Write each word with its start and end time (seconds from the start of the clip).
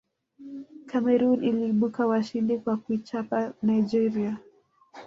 cameroon 0.85 1.43
iliibuka 1.43 2.07
washindi 2.07 2.57
kwa 2.57 2.77
kuichapa 2.77 3.53
nigeria 3.61 4.37